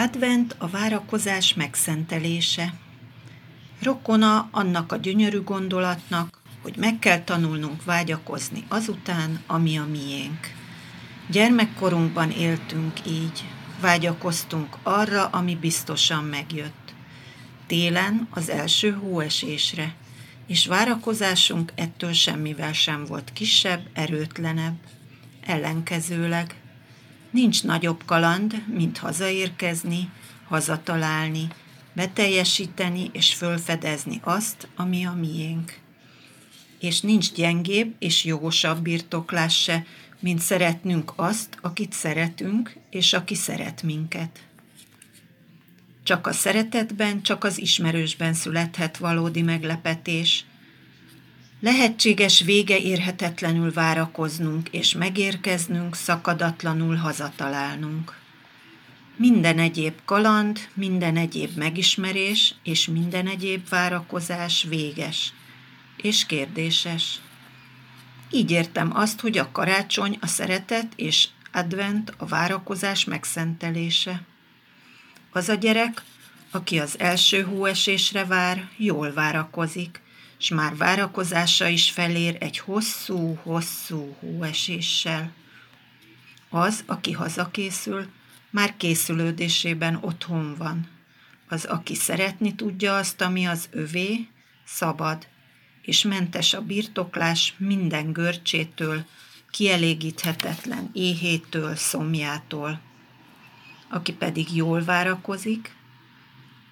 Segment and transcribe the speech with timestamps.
[0.00, 2.74] Advent a várakozás megszentelése.
[3.82, 10.52] Rokona annak a gyönyörű gondolatnak, hogy meg kell tanulnunk vágyakozni azután, ami a miénk.
[11.30, 13.44] Gyermekkorunkban éltünk így,
[13.80, 16.94] vágyakoztunk arra, ami biztosan megjött.
[17.66, 19.94] Télen az első hóesésre,
[20.46, 24.78] és várakozásunk ettől semmivel sem volt kisebb, erőtlenebb.
[25.46, 26.59] Ellenkezőleg,
[27.30, 30.10] nincs nagyobb kaland, mint hazaérkezni,
[30.48, 31.48] hazatalálni,
[31.92, 35.78] beteljesíteni és fölfedezni azt, ami a miénk.
[36.80, 39.84] És nincs gyengébb és jogosabb birtoklás se,
[40.20, 44.40] mint szeretnünk azt, akit szeretünk, és aki szeret minket.
[46.02, 50.44] Csak a szeretetben, csak az ismerősben születhet valódi meglepetés.
[51.62, 58.18] Lehetséges vége érhetetlenül várakoznunk és megérkeznünk, szakadatlanul hazatalálnunk.
[59.16, 65.32] Minden egyéb kaland, minden egyéb megismerés és minden egyéb várakozás véges
[65.96, 67.20] és kérdéses.
[68.30, 74.22] Így értem azt, hogy a karácsony a szeretet és advent a várakozás megszentelése.
[75.30, 76.02] Az a gyerek,
[76.50, 80.00] aki az első hóesésre vár, jól várakozik,
[80.40, 85.32] s már várakozása is felér egy hosszú-hosszú hóeséssel.
[86.48, 88.06] Az, aki hazakészül,
[88.50, 90.88] már készülődésében otthon van.
[91.48, 94.28] Az, aki szeretni tudja azt, ami az övé,
[94.64, 95.26] szabad,
[95.82, 99.04] és mentes a birtoklás minden görcsétől,
[99.50, 102.80] kielégíthetetlen éhétől, szomjától.
[103.88, 105.74] Aki pedig jól várakozik,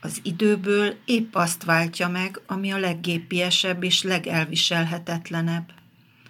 [0.00, 5.72] az időből épp azt váltja meg, ami a leggépiesebb és legelviselhetetlenebb.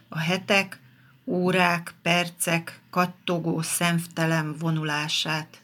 [0.09, 0.81] A hetek,
[1.25, 5.63] órák, percek kattogó, szemtelen vonulását.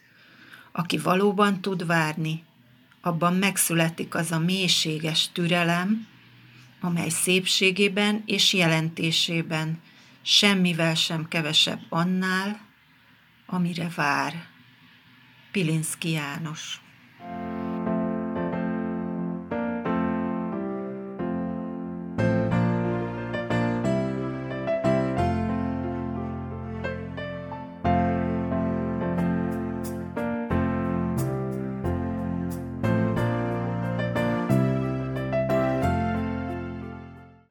[0.72, 2.44] Aki valóban tud várni,
[3.00, 6.06] abban megszületik az a mélységes türelem,
[6.80, 9.80] amely szépségében és jelentésében
[10.22, 12.60] semmivel sem kevesebb annál,
[13.46, 14.46] amire vár.
[15.52, 16.80] Pilinszki János